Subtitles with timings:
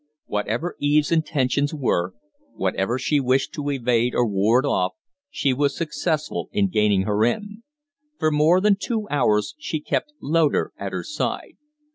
[0.25, 2.15] Whatever Eve's intentions were,
[2.55, 4.93] whatever she wished to evade or ward off,
[5.29, 7.61] she was successful in gaining her end.
[8.17, 11.55] For more than two hours she kept Loder at her side.